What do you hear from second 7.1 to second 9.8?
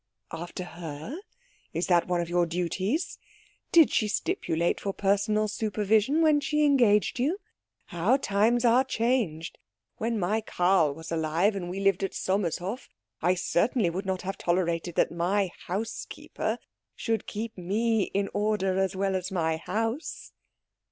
you? How times are changed!